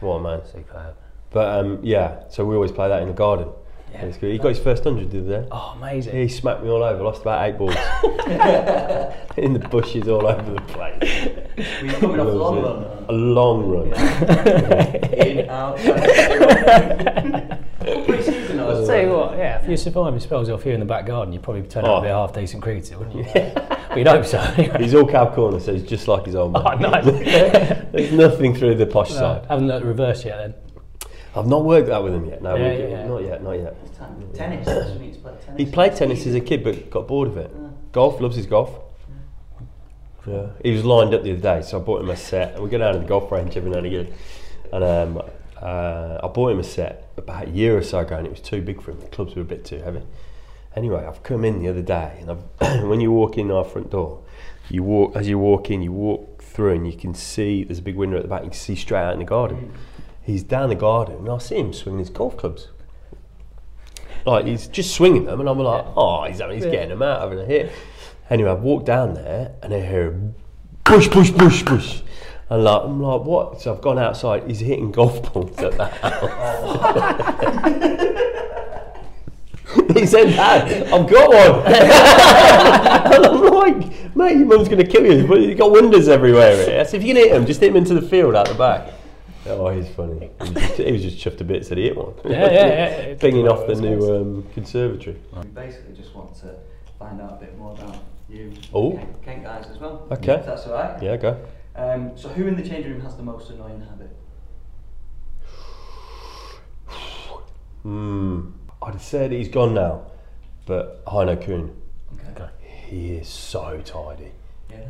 [0.00, 0.40] What a man.
[0.44, 0.94] Superb.
[1.30, 3.48] But um, yeah, so we always play that in the garden.
[3.92, 4.06] Yeah.
[4.06, 4.32] It's good.
[4.32, 5.48] He got his first hundred the other day.
[5.52, 6.16] Oh, amazing.
[6.16, 7.02] He smacked me all over.
[7.02, 7.74] Lost about eight balls
[9.36, 11.28] in the bushes all over the place.
[11.56, 12.84] Were you coming off the long run?
[13.08, 13.86] A long run.
[15.14, 15.78] In, out.
[18.94, 20.86] Pre-season, I was Tell you what, yeah, if you're surviving spells off here in the
[20.86, 21.96] back garden, you'd probably turn out Oh.
[21.96, 23.24] to be a half decent cricketer, wouldn't you?
[23.94, 24.38] We'd hope so.
[24.38, 24.82] Anyway.
[24.82, 26.62] He's all cow corner, so he's just like his old man.
[26.66, 27.04] Oh, nice.
[27.92, 29.46] There's nothing through the posh No, side.
[29.46, 30.54] haven't learnt the reverse yet then.
[31.36, 32.42] I've not worked that with him yet.
[32.42, 33.06] No, Yeah, yeah, yeah.
[33.06, 33.76] not yet, not yet.
[34.34, 34.66] Tennis.
[34.92, 35.44] he needs tennis.
[35.56, 37.50] He played tennis as a kid, but got bored of it.
[37.92, 38.70] Golf, loves his golf.
[40.26, 42.54] Yeah, he was lined up the other day, so I bought him a set.
[42.54, 44.14] And we go down to the golf range every now and again,
[44.72, 45.22] and um,
[45.64, 48.40] uh, I bought him a set about a year or so ago, and it was
[48.40, 49.00] too big for him.
[49.00, 50.02] The clubs were a bit too heavy.
[50.76, 53.90] Anyway, I've come in the other day, and I've, when you walk in our front
[53.90, 54.22] door,
[54.68, 57.82] you walk as you walk in, you walk through, and you can see there's a
[57.82, 58.42] big window at the back.
[58.42, 59.72] You can see straight out in the garden.
[60.22, 62.68] He's down the garden, and I see him swinging his golf clubs.
[64.26, 67.38] Like he's just swinging them, and I'm like, oh, he's, he's getting them out, having
[67.38, 67.72] a hit.
[68.28, 70.32] Anyway, I've walked down there, and I hear
[70.84, 72.02] push, push, push, push.
[72.50, 73.60] And like, I'm like, what?
[73.60, 74.46] So I've gone outside.
[74.46, 76.14] He's hitting golf balls at the house.
[79.96, 81.66] he said, Dad, I've got one.
[83.14, 85.26] and I'm like, mate, your mum's going to kill you.
[85.26, 86.56] But you've got windows everywhere.
[86.66, 86.80] Here.
[86.80, 88.54] I said, if you can hit him, just hit him into the field out the
[88.54, 88.92] back.
[89.46, 90.30] Oh, he's funny.
[90.42, 92.14] He was just, he was just chuffed a bit, said he hit one.
[92.24, 93.14] Yeah, yeah, yeah.
[93.18, 95.16] Pinging off the new um, conservatory.
[95.34, 96.54] We basically just want to
[96.98, 97.96] find out a bit more about
[98.28, 98.92] you, Oh.
[98.92, 100.06] Kent, Kent guys as well.
[100.10, 100.34] Okay.
[100.36, 101.02] If that's all right.
[101.02, 101.38] Yeah, go.
[101.76, 104.10] Um, so who in the changing room has the most annoying habit?
[107.82, 108.50] Hmm.
[108.82, 110.02] I'd have said he's gone now,
[110.66, 111.74] but Heino Kuhn,
[112.30, 112.48] Okay.
[112.88, 114.32] he is so tidy.
[114.70, 114.88] Yeah.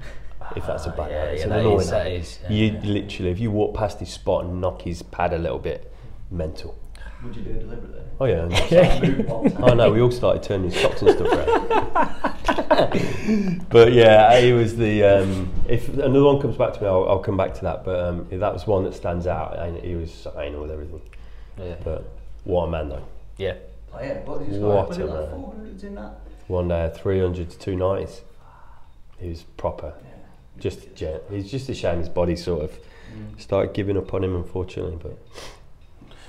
[0.57, 2.13] If that's a bad yeah, habit, it's yeah, an that annoying is- habit.
[2.13, 2.81] is, yeah, you yeah.
[2.85, 5.93] literally, if you walk past his spot and knock his pad a little bit,
[6.31, 6.77] mental.
[7.25, 8.01] Would you do it deliberately?
[8.21, 9.01] Oh yeah.
[9.01, 9.65] Move one time.
[9.65, 9.93] I know.
[9.93, 11.69] We all started turning his socks and stuff around.
[13.71, 15.03] but yeah, he was the.
[15.03, 17.85] Um, if another one comes back to me, I'll, I'll come back to that.
[17.85, 19.59] But um, that was one that stands out.
[19.59, 21.01] And he was so anal with everything.
[21.59, 21.75] Yeah.
[21.83, 22.05] But
[22.45, 23.05] what a man though.
[23.39, 23.55] yeah.
[23.93, 24.21] Oh yeah.
[24.25, 25.41] What did you What a like man.
[25.41, 26.21] 400 in that?
[26.49, 28.21] One day, 300 to 290s.
[29.19, 29.95] He was proper.
[30.05, 30.11] Yeah.
[30.61, 31.23] Just a gent.
[31.31, 32.79] It's just a shame his body sort of
[33.15, 33.39] Mm.
[33.41, 34.99] started giving up on him, unfortunately.
[35.01, 35.17] But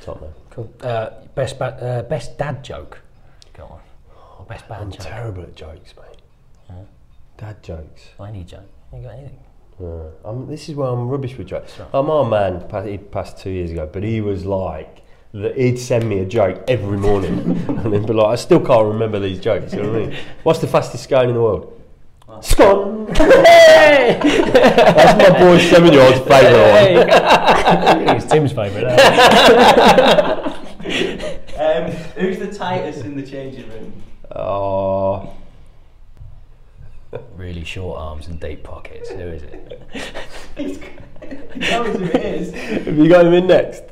[0.06, 0.22] top.
[0.52, 0.72] Cool.
[0.82, 3.00] Uh, best ba- uh, best dad joke.
[3.54, 3.80] Go on.
[4.40, 5.02] Or best bad I'm joke.
[5.02, 6.06] terrible at jokes, mate.
[7.38, 8.10] Dad jokes.
[8.20, 8.70] Any joke.
[8.94, 9.40] You got anything?
[9.82, 11.78] Uh, I'm, this is where I'm rubbish with jokes.
[11.78, 11.90] right.
[11.94, 12.64] I'm our man.
[12.88, 15.02] He passed two years ago, but he was like,
[15.34, 18.86] that he'd send me a joke every morning, and then be like, I still can't
[18.88, 19.74] remember these jokes.
[19.74, 20.18] You know what I mean?
[20.44, 21.74] What's the fastest scone in the world?
[22.42, 23.06] Scone.
[24.16, 27.08] That's my boy seven-year-old's favourite one.
[27.76, 28.96] I it's Tim's favourite.
[31.58, 34.04] Um, who's the tightest in the changing room?
[34.36, 35.34] Oh,
[37.36, 39.10] really short arms and deep pockets.
[39.10, 39.82] Who is it?
[41.56, 42.54] He knows who it is.
[42.54, 43.84] have you got him in next?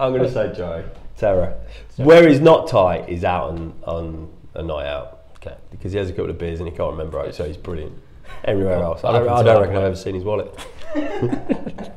[0.00, 0.84] I'm going to say Joe.
[1.16, 1.54] Terror.
[1.96, 5.18] Where he's not tight, he's out on, on a night out.
[5.36, 5.56] Okay.
[5.70, 8.00] because he has a couple of beers and he can't remember it, so he's brilliant.
[8.44, 10.54] Everywhere else, I don't, I don't reckon I've ever seen his wallet.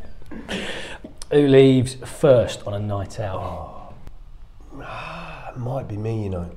[1.31, 3.95] Who leaves first on a night out?
[4.79, 6.51] Ah, that might be me, you know.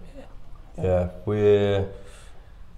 [0.76, 1.88] Yeah, we're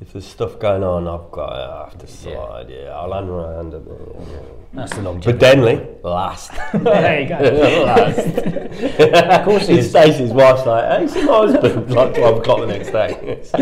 [0.01, 2.71] if there's stuff going on, I've got I have to slide.
[2.71, 3.75] Yeah, I'll hang around.
[3.75, 4.41] And, yeah.
[4.73, 5.45] That's the But longevity.
[5.47, 6.53] Denly, last.
[6.75, 7.35] there you go.
[7.87, 8.19] last.
[9.41, 9.91] of course he is.
[9.91, 13.19] Stacey's wife's like, hey, see my husband, like 12 o'clock the next day.
[13.23, 13.53] it's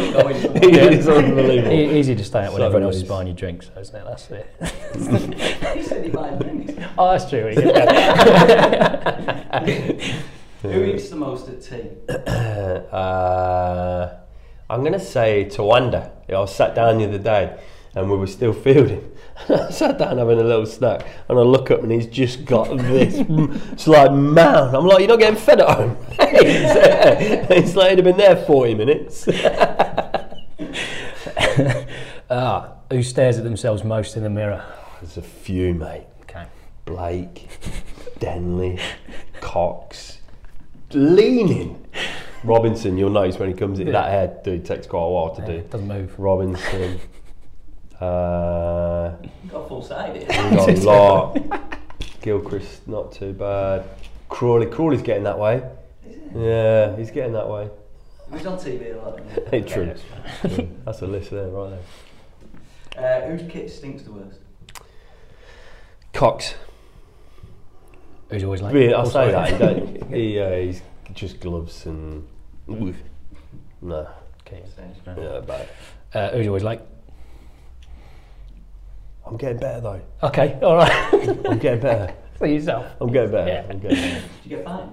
[1.08, 1.72] unbelievable.
[1.72, 3.96] E- Easy to stay out when So everyone else is buying you drinks, though, isn't
[3.96, 4.04] it?
[4.04, 5.74] That's it.
[5.76, 6.86] he said he might win.
[6.98, 7.52] Oh, that's true.
[10.62, 11.88] Who eats the most at tea?
[12.92, 14.10] Uh,
[14.70, 16.10] I'm going to say Tawanda.
[16.28, 17.58] I was sat down the other day
[17.94, 19.10] and we were still fielding.
[19.48, 22.76] I sat down having a little snack and I look up and he's just got
[22.76, 23.14] this
[23.72, 24.76] it's like mound.
[24.76, 25.96] I'm like, you're not getting fed at home.
[26.18, 29.26] it's, it's like he'd have been there 40 minutes.
[32.30, 34.64] ah, who stares at themselves most in the mirror?
[35.00, 36.04] There's a few, mate.
[36.22, 36.44] Okay.
[36.84, 37.48] Blake,
[38.18, 38.80] Denly,
[39.40, 40.18] Cox,
[40.92, 41.86] leaning.
[42.44, 45.42] Robinson, you'll notice when he comes in, that hair dude takes quite a while to
[45.42, 45.52] Yeah, do.
[45.54, 46.18] it doesn't move.
[46.18, 47.00] Robinson.
[48.00, 49.16] Uh,
[49.50, 50.26] Got full side here.
[50.28, 51.78] we got a lot.
[52.22, 53.84] Gilchrist, not too bad.
[54.28, 55.68] Crawley, Crawley's getting that way.
[56.32, 57.68] Yeah, he's getting that way.
[58.32, 59.18] He's on TV a lot.
[59.50, 59.92] Hey, true.
[60.44, 61.70] Yeah, That's a list there, right
[62.94, 63.20] there.
[63.20, 63.26] he?
[63.34, 64.38] Uh, whose kit stinks the worst?
[66.12, 66.54] Cox.
[68.30, 68.74] Who's always like?
[68.74, 69.50] Really, I'll say that.
[69.50, 70.82] He don't, he, uh, he's
[71.14, 72.26] just gloves and.
[72.70, 72.96] Oof.
[73.80, 74.08] No.
[74.46, 74.62] Okay.
[75.06, 75.68] Yeah, bad.
[76.14, 76.80] Uh, you always like?
[79.26, 80.00] I'm getting better though.
[80.22, 80.92] Okay, all right.
[81.46, 82.14] I'm getting better.
[82.38, 82.86] For yourself.
[83.00, 83.50] I'm getting better.
[83.50, 83.66] Yeah.
[83.68, 84.20] I'm, getting better.
[84.20, 84.92] Did you get fined?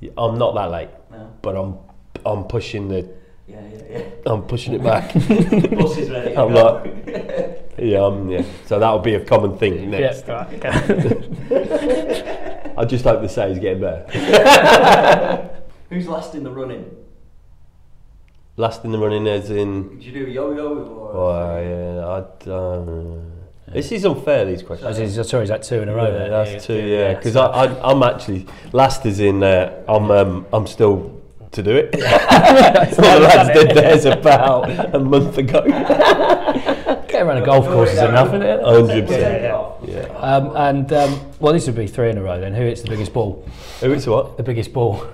[0.00, 1.30] Yeah, I'm not that late, No.
[1.42, 1.78] but I'm
[2.24, 3.08] I'm pushing the
[3.46, 4.04] Yeah, yeah, yeah.
[4.26, 5.14] I'm pushing it back.
[5.14, 5.20] yeah.
[5.20, 6.36] Bus is ready.
[6.36, 6.82] I'm go.
[6.82, 8.44] like, yeah, um, yeah.
[8.66, 10.26] So that'll be a common thing next.
[10.26, 12.46] Yeah, right, okay.
[12.80, 15.50] I just hope the say he's getting better.
[15.90, 16.90] Who's last in the running?
[18.56, 19.90] Last in the running as in.
[19.98, 21.12] Did you do a yo-yo or?
[21.14, 23.32] Oh yeah, I don't.
[23.70, 24.46] This is unfair.
[24.46, 24.96] These questions.
[24.96, 26.04] That's- that's- sorry, is that two in a row?
[26.04, 26.30] Yeah, there?
[26.30, 26.80] that's two.
[26.86, 29.42] Yeah, because I, I, I'm actually last is in.
[29.42, 31.20] Uh, I'm um, I'm still
[31.52, 31.92] to do it.
[31.92, 35.62] the lads did theirs about a month ago.
[35.66, 38.62] Get around a golf course is enough, isn't it?
[38.64, 39.42] Hundred Yeah, percent.
[39.86, 39.99] yeah.
[40.20, 40.36] Yeah.
[40.36, 42.54] Um, and um, well, this would be three in a row then.
[42.54, 43.46] Who hits the biggest ball?
[43.80, 44.36] Who it's what?
[44.36, 45.06] The biggest ball.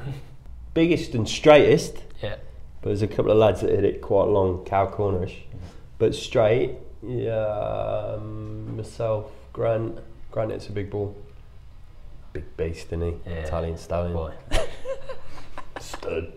[0.75, 1.97] Biggest and straightest.
[2.23, 2.37] Yeah.
[2.83, 5.37] But there's a couple of lads that hit it quite long, cow cornerish.
[5.99, 9.99] But straight, yeah, um, myself, Grant.
[10.31, 11.17] Grant hits a big ball.
[12.33, 13.15] Big beast, isn't he?
[13.31, 13.37] Yeah.
[13.37, 14.13] Italian stallion.
[14.13, 14.35] Boy.
[15.81, 16.33] Stud.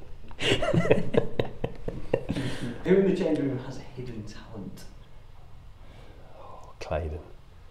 [2.86, 4.84] Who in the change room has a hidden talent?
[6.79, 7.19] Claydon.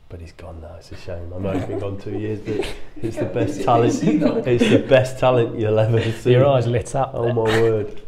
[0.08, 1.32] But he's gone now, it's a shame.
[1.34, 2.66] I know he's been gone two years, but
[3.02, 3.92] it's the best talent.
[3.92, 4.38] is he though?
[4.46, 6.32] It's the best talent you'll ever see.
[6.32, 7.10] Your eyes lit up.
[7.12, 8.00] Oh my word.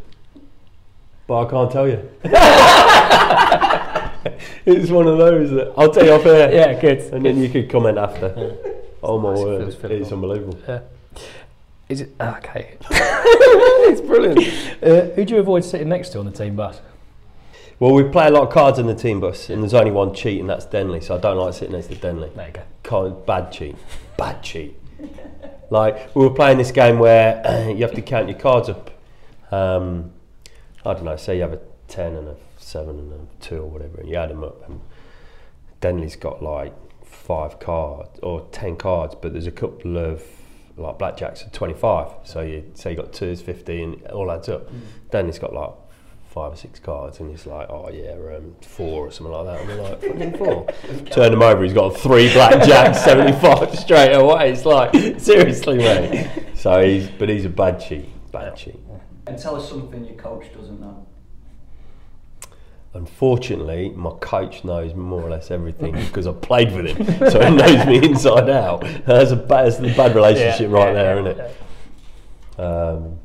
[1.26, 2.08] But I can't tell you.
[4.64, 6.52] it's one of those that I'll tell you off air.
[6.52, 7.00] Yeah, good.
[7.12, 8.56] And then you could comment after.
[9.02, 10.02] Oh my nice, word, feels fitting.
[10.02, 10.58] it's unbelievable.
[10.66, 10.80] Yeah.
[11.90, 12.78] Is it okay?
[12.90, 14.38] it's brilliant.
[14.82, 16.80] Uh, who do you avoid sitting next to on the team bus?
[17.80, 20.12] Well, we play a lot of cards in the team bus, and there's only one
[20.12, 21.02] cheat, and that's Denly.
[21.02, 22.32] So I don't like sitting next to Denly.
[22.34, 22.62] There you go.
[22.82, 23.74] Can't, bad cheat,
[24.18, 24.78] bad cheat.
[25.70, 28.90] like we were playing this game where you have to count your cards up.
[29.50, 30.12] Um,
[30.84, 31.16] I don't know.
[31.16, 34.16] Say you have a ten and a seven and a two or whatever, and you
[34.16, 34.82] add them up, and
[35.80, 40.22] Denly's got like five cards or ten cards, but there's a couple of
[40.76, 42.08] like blackjacks at 25.
[42.24, 44.68] So you say you got twos, 50, and it all adds up.
[45.10, 45.72] Denly's got like
[46.30, 49.60] five or six cards, and he's like, oh yeah, um, four or something like that.
[49.60, 50.66] And we're like, fucking four.
[51.10, 54.52] Turn him over, he's got three blackjacks, 75 straight away.
[54.52, 56.30] It's like, seriously, mate.
[56.54, 58.78] So he's, but he's a bad cheat, bad cheat.
[59.26, 61.04] And tell us something your coach doesn't know.
[62.94, 67.54] Unfortunately, my coach knows more or less everything because I played with him, so he
[67.54, 68.84] knows me inside out.
[69.04, 72.60] That's a bad, that's a bad relationship Yeah, right yeah, there, yeah, isn't it?
[72.60, 73.18] Um,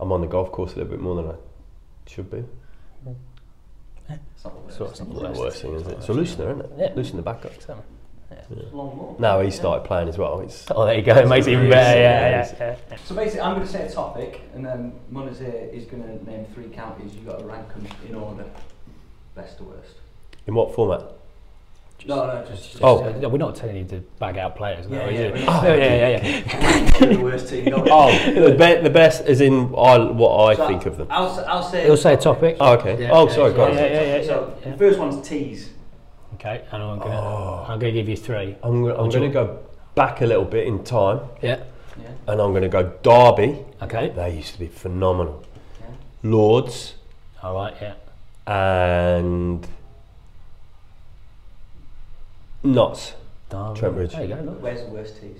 [0.00, 1.34] I'm on the golf course a little bit more than I
[2.06, 2.42] should be.
[4.08, 4.78] It's not the worst.
[4.78, 5.14] So it's not thing.
[5.16, 5.62] the That's the worst.
[5.62, 6.02] worst thing, is it?
[6.02, 6.70] So loosen, isn't it?
[6.78, 6.92] Yeah.
[6.96, 7.52] Loosen the back up.
[7.62, 7.82] So-
[8.30, 9.16] It's a long.
[9.18, 10.40] Now he started playing as well.
[10.40, 11.14] It's Oh, there you go.
[11.16, 12.00] It makes it even better.
[12.00, 12.96] Yeah, yeah, yeah.
[13.04, 16.24] So basically, I'm going to say a topic, and then Munners here is going to
[16.30, 17.14] name three counties.
[17.14, 18.44] You've got to rank them in order,
[19.34, 19.94] best to worst.
[20.46, 21.02] in what format?
[22.06, 22.72] No, no, just.
[22.72, 23.04] just Oh.
[23.04, 24.86] Uh, we're not telling you to bag out players.
[24.88, 25.64] Yeah, no, is yeah, Oh, not.
[25.78, 26.26] yeah, yeah,
[26.98, 27.06] yeah.
[27.06, 27.88] the worst team going.
[27.90, 31.08] Oh, the, be- the best is in I, what I So think of them.
[31.10, 31.84] I'll, s- I'll say.
[31.84, 32.56] He'll say a topic.
[32.60, 33.02] Oh, okay.
[33.02, 33.74] Yeah, oh, yeah, sorry, yeah, go on.
[33.74, 34.70] yeah, yeah, yeah, So yeah.
[34.72, 35.70] the first one's teas.
[36.34, 37.64] Okay, and I'm gonna, Oh.
[37.68, 38.56] I'm gonna give you three.
[38.62, 39.58] I'm, go- I'm going to go
[39.94, 41.62] back a little bit in time, Yeah.
[42.00, 42.08] Yeah.
[42.28, 43.58] and I'm going to go Derby.
[43.82, 44.08] Okay.
[44.16, 45.42] They used to be phenomenal.
[45.80, 45.86] yeah.
[46.30, 46.94] Lords,
[47.42, 47.74] All right.
[47.82, 47.94] Yeah.
[48.46, 49.66] and
[52.62, 53.14] Notts,
[53.52, 54.12] Oh, Trent Bridge.
[54.12, 54.40] There you go.
[54.42, 54.62] Look.
[54.62, 55.38] Where's the worst teas?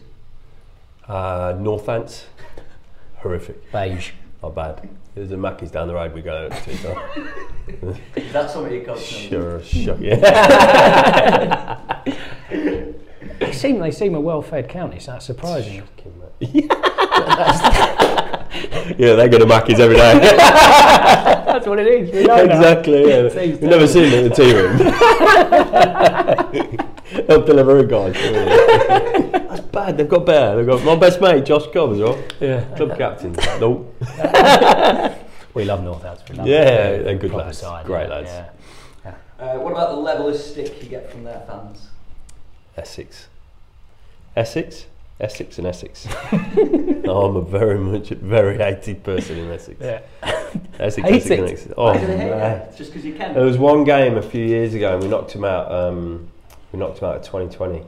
[1.09, 2.25] uh, Northants,
[3.19, 4.11] horrific, Beige.
[4.43, 4.89] not bad.
[5.15, 6.77] There's a Mackey's down the road we go to.
[6.79, 7.03] So.
[8.17, 9.03] Is that something you coach?
[9.03, 11.87] sure, sure, yeah.
[13.39, 14.99] They seem they seem a well-fed county.
[15.01, 15.83] So that's surprising.
[18.99, 20.19] yeah, they go to Mackey's every day.
[20.21, 22.11] that's what it is.
[22.13, 22.57] We know that.
[22.57, 23.09] exactly.
[23.09, 23.23] Yeah.
[23.35, 24.77] We've never seen it in the tea room.
[27.31, 28.11] Help deliver a guy.
[28.11, 29.97] That's bad.
[29.97, 30.57] They've got better.
[30.57, 32.21] They've got my best mate, Josh Cobb, as well.
[32.41, 32.65] Yeah.
[32.77, 33.37] Club captain.
[33.61, 33.95] Nope.
[35.55, 36.29] We love Northants.
[36.29, 37.05] We love Yeah, them.
[37.05, 37.59] they're good Proper lads.
[37.59, 38.31] Side, Great yeah, lads.
[39.05, 39.15] Yeah.
[39.39, 41.89] Uh, what about the level of stick you get from their fans?
[42.77, 43.27] Essex.
[44.37, 44.87] Essex?
[45.21, 46.07] Essex and Essex.
[47.05, 49.77] no, I'm a very much, very hated person in Essex.
[49.81, 50.01] Yeah.
[50.79, 51.39] Essex, Hate Essex, it?
[51.41, 51.73] and Essex.
[51.77, 52.69] Oh, Why do they hate man.
[52.77, 53.35] Just because you can?
[53.35, 55.71] There was one game a few years ago, and we knocked him out.
[55.73, 56.30] Um,
[56.73, 57.83] we knocked him out at 2020,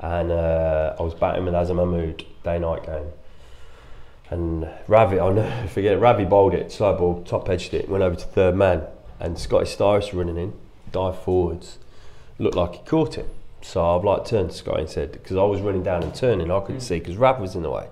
[0.00, 3.06] and uh, I was batting with Azhar Mahmood day night game.
[4.30, 6.00] And Ravi, I'll never forget.
[6.00, 8.84] Ravi bowled it, slow ball, top edged it, went over to third man,
[9.18, 10.52] and Scotty Styris running in,
[10.92, 11.78] dive forwards,
[12.38, 13.26] looked like he caught it.
[13.62, 16.50] So I've like turned to Scotty and said, because I was running down and turning,
[16.50, 17.88] I couldn't see because Rav was in the way.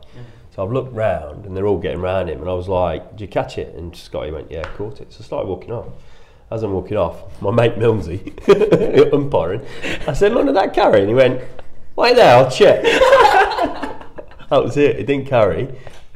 [0.54, 3.20] So I've looked round and they're all getting round him, and I was like, "Did
[3.20, 5.86] you catch it?" And Scotty went, "Yeah, caught it." So I started walking off.
[6.50, 8.32] As I'm walking off, my mate Milnesy,
[9.12, 9.60] umpiring,
[10.06, 11.42] I said, "Look at that carry," and he went,
[11.94, 12.82] "Wait there, I'll check."
[14.48, 14.96] that was it.
[14.98, 15.68] It didn't carry,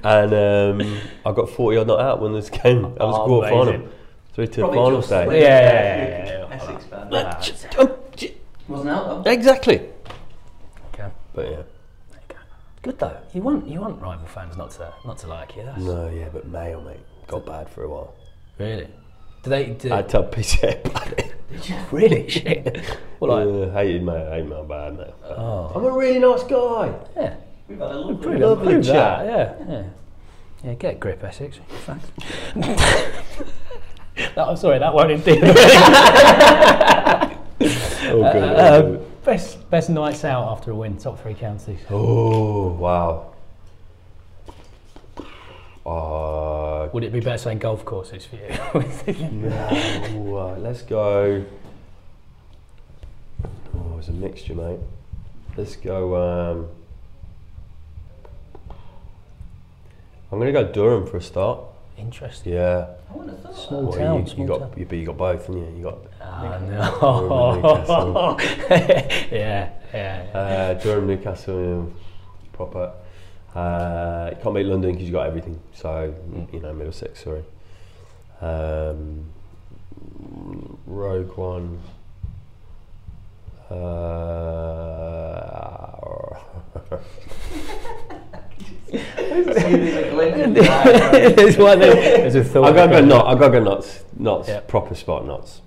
[0.02, 0.32] and
[0.80, 2.82] um, I got 40 odd not out when this game.
[2.82, 3.88] That was Oh, quarter final, amazing.
[4.32, 5.28] through to the Probably final just stage.
[5.28, 6.54] Yeah, yeah, yeah, yeah.
[6.54, 7.10] Essex fan.
[8.16, 8.34] J- j-
[8.68, 9.30] Wasn't out though.
[9.30, 9.80] Exactly.
[10.94, 11.08] Okay.
[11.34, 11.62] But yeah,
[12.80, 13.16] Good though.
[13.34, 15.62] You want you want rival fans not to not to like you.
[15.64, 18.14] That's no, yeah, but Mayo, mate, got bad for a while.
[18.58, 18.88] really.
[19.42, 19.66] Do they?
[19.70, 21.34] Do, I had to tell PCA about it.
[21.90, 22.86] really shit.
[23.20, 25.14] well, like, Uh, hated Mayo, hated Mayo bad, mate.
[25.24, 26.94] oh, I'm a really nice guy.
[27.16, 27.34] yeah.
[27.68, 28.16] We've had a lovely.
[28.16, 29.26] Prove, Lovely chat.
[29.26, 29.82] Yeah, yeah.
[30.64, 31.58] Yeah, get a grip, Essex.
[31.86, 32.06] Thanks.
[34.34, 35.40] that, I'm sorry, that won't indeed.
[38.04, 38.42] Oh, good.
[38.42, 38.82] uh,
[39.24, 41.80] best best nights out after a win, top three counties.
[41.90, 43.31] oh, wow.
[45.84, 48.48] Uh, Would it be better saying golf courses for you?
[49.32, 51.44] no, uh, let's go.
[53.74, 54.78] Oh, it's a mixture, mate.
[55.56, 56.16] Let's go.
[56.16, 56.68] Um,
[60.30, 61.60] I'm going to go Durham for a start.
[61.98, 62.54] Interesting.
[62.54, 62.86] Yeah.
[63.10, 63.68] I wouldn't have thought.
[63.68, 64.72] Small Well, town, you, small you got, town.
[64.78, 65.76] you, but you got both, haven't you?
[65.78, 68.36] You got Ah, Durham, no.
[68.70, 69.70] yeah, yeah.
[69.92, 70.38] yeah.
[70.38, 71.92] uh, Durham, Newcastle,
[72.52, 72.92] proper.
[73.54, 75.60] Uh, you can't beat London because you got everything.
[75.74, 76.14] So
[76.52, 77.44] you know, Middlesex, sorry.
[78.40, 79.26] Um,
[80.86, 81.80] Rogue One.
[83.70, 83.74] Uh,
[90.22, 92.64] There's one there- there's a thought.
[92.64, 93.28] I gotta go Notts.
[93.28, 94.04] I gotta go Notts.
[94.18, 94.48] Notts.
[94.48, 94.60] Yeah.
[94.60, 95.60] Proper spot Notts.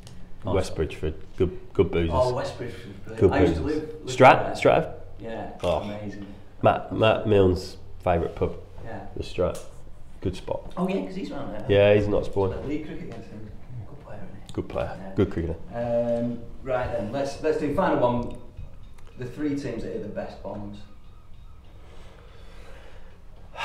[0.46, 0.54] Nice.
[0.56, 2.10] West Bridgford for good good boozers.
[2.14, 3.34] Oh, West Bridgford was good brilliant.
[3.34, 3.82] I used to boozers.
[3.82, 4.06] live.
[4.06, 4.62] live Strat.
[4.62, 4.92] Strat.
[5.20, 5.50] Yeah.
[5.64, 5.78] Oh.
[5.80, 6.28] Amazing.
[6.66, 9.06] Matt Matt Milnes' favourite pub, Yeah.
[9.16, 9.60] the Strat.
[10.22, 10.74] Good spot.
[10.76, 11.66] Oh yeah, because he's around there.
[11.70, 12.66] Yeah, he's not spoiled.
[12.66, 13.52] league cricket against him.
[13.88, 14.98] Good player, isn't Good player.
[15.00, 15.14] Yeah.
[15.16, 15.56] Good cricketer.
[15.76, 18.38] Um, right then, let's let's do final one.
[19.20, 20.80] The three teams that hit the best bombs.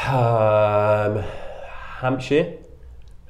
[0.06, 1.24] Um,
[2.02, 2.58] Hampshire.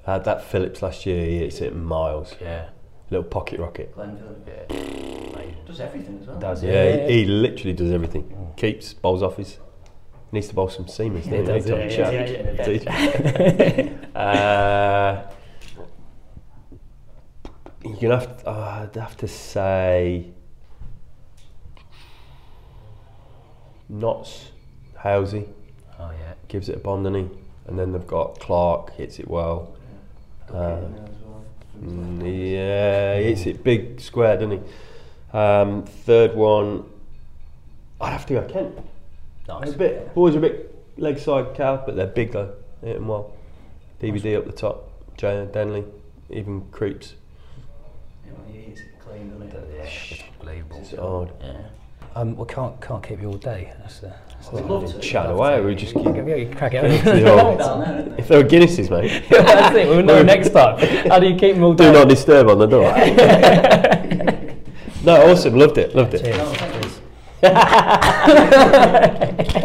[0.04, 1.24] Had that Phillips last year.
[1.24, 2.34] He hits it miles.
[2.40, 2.70] Yeah.
[3.10, 3.94] Little pocket rocket.
[3.94, 4.36] Glenville.
[4.46, 4.76] Yeah.
[4.76, 5.56] Amazing.
[5.66, 6.38] Does everything as well.
[6.38, 7.10] Does Yeah, it?
[7.10, 8.52] He, he literally does everything.
[8.56, 9.58] Keeps bowls off his.
[10.32, 11.26] Needs to bowl some seamers.
[11.26, 11.60] Yeah, doesn't he?
[11.60, 12.12] does, Tom yeah, Sharp.
[12.78, 15.30] yeah, yeah, uh,
[17.84, 20.26] you're gonna have to, uh, I'd have to say
[23.88, 24.50] Notts,
[24.98, 25.48] Halesy
[25.98, 26.34] Oh yeah.
[26.48, 27.36] gives it a bomb, doesn't he?
[27.66, 29.74] And then they've got Clarke hits it well.
[30.46, 31.08] Good Uh, kid in well.
[31.82, 35.36] Yeah, he hits it big square, doesn't he?
[35.36, 36.84] Um, third one,
[38.00, 38.78] I'd have to go Kent.
[39.48, 39.74] Nice.
[39.74, 42.52] A bit, always a bit leg side cow, but they're big though.
[42.82, 43.32] They hit 'em well.
[44.00, 45.84] DBD up the top, Joe Denly,
[46.30, 47.14] even creeps.
[48.26, 49.76] Yeah, well, he hits it clean, doesn't he?
[49.76, 50.78] Yeah, it's unbelievable.
[50.80, 51.30] It's hard.
[51.40, 51.60] Yeah.
[52.16, 53.72] Um, we can't can't keep you all day.
[53.78, 54.12] That's the.
[54.30, 54.98] That's the I'd love to.
[55.00, 56.04] Chat away, we just keep.
[56.06, 57.04] Yeah, you crack it.
[57.04, 58.18] the old- Down there, isn't it?
[58.20, 59.88] if there were Guinnesses, mate, That's it.
[59.88, 60.78] We'll know next time.
[61.08, 61.84] How do you keep them all day?
[61.86, 62.82] do not disturb on the door.
[65.04, 66.22] no, awesome, loved it, loved it.
[66.24, 66.36] Cheers.
[66.38, 66.74] No, thank
[69.54, 69.60] you.